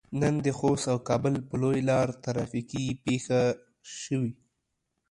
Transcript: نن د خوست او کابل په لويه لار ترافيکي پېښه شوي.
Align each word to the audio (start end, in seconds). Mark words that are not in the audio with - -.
نن 0.21 0.35
د 0.45 0.47
خوست 0.57 0.85
او 0.93 0.97
کابل 1.09 1.33
په 1.47 1.55
لويه 1.61 1.83
لار 1.89 2.07
ترافيکي 2.23 2.85
پېښه 3.05 3.41
شوي. 4.01 4.31